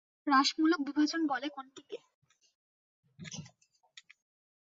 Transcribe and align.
হ্রাসমূলক 0.27 0.79
বিভাজন 0.87 1.21
বলে 1.27 1.47
কোনটিকে? 1.49 1.97